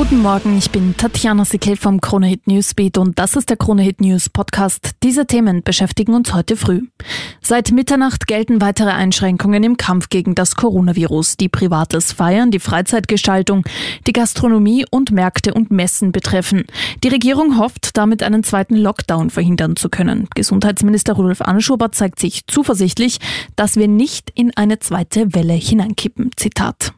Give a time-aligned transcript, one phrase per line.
[0.00, 4.30] Guten Morgen, ich bin Tatjana Sikel vom Kronehit Newsbeat und das ist der Kronehit News
[4.30, 4.92] Podcast.
[5.02, 6.84] Diese Themen beschäftigen uns heute früh.
[7.42, 13.64] Seit Mitternacht gelten weitere Einschränkungen im Kampf gegen das Coronavirus, die privates Feiern, die Freizeitgestaltung,
[14.06, 16.64] die Gastronomie und Märkte und Messen betreffen.
[17.04, 20.28] Die Regierung hofft, damit einen zweiten Lockdown verhindern zu können.
[20.34, 23.18] Gesundheitsminister Rudolf Anschober zeigt sich zuversichtlich,
[23.54, 26.30] dass wir nicht in eine zweite Welle hineinkippen.
[26.36, 26.94] Zitat.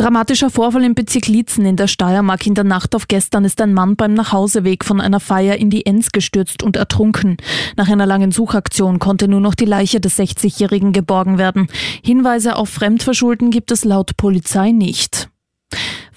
[0.00, 2.46] Dramatischer Vorfall im Bezirk Lietzen in der Steiermark.
[2.46, 5.84] In der Nacht auf gestern ist ein Mann beim Nachhauseweg von einer Feier in die
[5.84, 7.36] Enz gestürzt und ertrunken.
[7.76, 11.68] Nach einer langen Suchaktion konnte nur noch die Leiche des 60-Jährigen geborgen werden.
[12.02, 15.29] Hinweise auf Fremdverschulden gibt es laut Polizei nicht.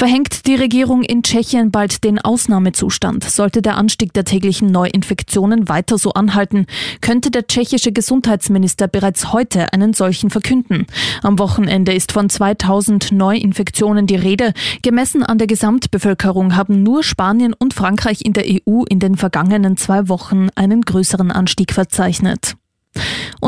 [0.00, 3.22] Verhängt die Regierung in Tschechien bald den Ausnahmezustand?
[3.22, 6.64] Sollte der Anstieg der täglichen Neuinfektionen weiter so anhalten,
[7.02, 10.86] könnte der tschechische Gesundheitsminister bereits heute einen solchen verkünden.
[11.22, 14.54] Am Wochenende ist von 2000 Neuinfektionen die Rede.
[14.80, 19.76] Gemessen an der Gesamtbevölkerung haben nur Spanien und Frankreich in der EU in den vergangenen
[19.76, 22.56] zwei Wochen einen größeren Anstieg verzeichnet.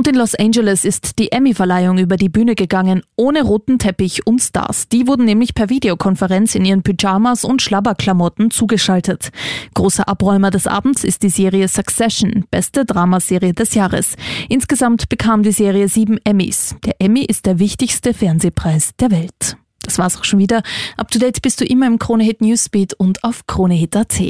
[0.03, 4.41] Und in Los Angeles ist die Emmy-Verleihung über die Bühne gegangen, ohne roten Teppich und
[4.41, 4.89] Stars.
[4.89, 9.31] Die wurden nämlich per Videokonferenz in ihren Pyjamas und Schlabberklamotten zugeschaltet.
[9.75, 14.17] Großer Abräumer des Abends ist die Serie Succession, beste Dramaserie des Jahres.
[14.49, 16.75] Insgesamt bekam die Serie sieben Emmys.
[16.85, 19.57] Der Emmy ist der wichtigste Fernsehpreis der Welt.
[19.83, 20.65] Das war's auch schon wieder.
[20.97, 24.21] Up to date bist du immer im Kronehit Newsbeat und auf kronehit.at.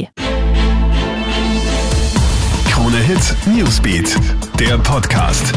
[2.69, 4.19] Krone Hit Newsbeat,
[4.69, 5.53] der Podcast.